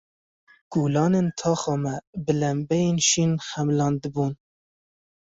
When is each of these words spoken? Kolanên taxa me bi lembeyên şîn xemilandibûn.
Kolanên 0.71 1.27
taxa 1.39 1.75
me 1.83 1.93
bi 2.23 2.33
lembeyên 2.41 2.97
şîn 3.07 3.31
xemilandibûn. 3.47 4.33